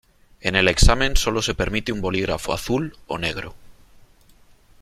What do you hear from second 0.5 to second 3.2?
el examen sólo se permite un bolígrafo azul o